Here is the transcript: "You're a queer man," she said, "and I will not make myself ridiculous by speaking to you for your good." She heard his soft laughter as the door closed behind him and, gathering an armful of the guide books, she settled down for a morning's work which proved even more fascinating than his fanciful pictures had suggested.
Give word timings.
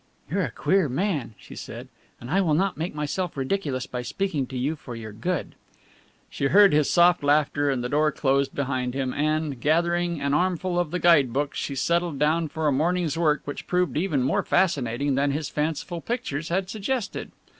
"You're 0.31 0.45
a 0.45 0.49
queer 0.49 0.89
man," 0.89 1.35
she 1.37 1.55
said, 1.55 1.87
"and 2.19 2.31
I 2.31 2.41
will 2.41 2.55
not 2.55 2.75
make 2.75 2.95
myself 2.95 3.37
ridiculous 3.37 3.85
by 3.85 4.01
speaking 4.01 4.47
to 4.47 4.57
you 4.57 4.75
for 4.75 4.95
your 4.95 5.11
good." 5.11 5.53
She 6.27 6.45
heard 6.45 6.73
his 6.73 6.89
soft 6.89 7.21
laughter 7.21 7.69
as 7.69 7.81
the 7.81 7.89
door 7.89 8.11
closed 8.11 8.55
behind 8.55 8.95
him 8.95 9.13
and, 9.13 9.61
gathering 9.61 10.19
an 10.19 10.33
armful 10.33 10.79
of 10.79 10.89
the 10.89 10.97
guide 10.97 11.31
books, 11.33 11.59
she 11.59 11.75
settled 11.75 12.17
down 12.17 12.47
for 12.47 12.67
a 12.67 12.71
morning's 12.71 13.15
work 13.15 13.41
which 13.45 13.67
proved 13.67 13.95
even 13.95 14.23
more 14.23 14.41
fascinating 14.41 15.13
than 15.13 15.29
his 15.33 15.49
fanciful 15.49 16.01
pictures 16.01 16.49
had 16.49 16.67
suggested. 16.67 17.31